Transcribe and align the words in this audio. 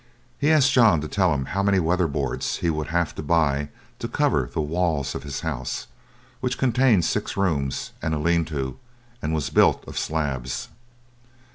He 0.39 0.49
asked 0.51 0.71
John 0.71 0.99
to 1.01 1.07
tell 1.07 1.31
him 1.31 1.45
how 1.45 1.61
many 1.61 1.77
weatherboards 1.77 2.57
he 2.57 2.71
would 2.71 2.87
have 2.87 3.13
to 3.13 3.21
buy 3.21 3.69
to 3.99 4.07
cover 4.07 4.49
the 4.51 4.59
walls 4.59 5.13
of 5.13 5.21
his 5.21 5.41
house, 5.41 5.85
which 6.39 6.57
contained 6.57 7.05
six 7.05 7.37
rooms 7.37 7.91
and 8.01 8.15
a 8.15 8.17
lean 8.17 8.43
to, 8.45 8.79
and 9.21 9.31
was 9.31 9.51
built 9.51 9.83
of 9.87 9.99
slabs. 9.99 10.69